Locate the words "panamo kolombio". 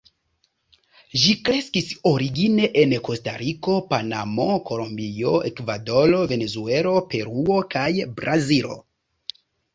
3.91-5.35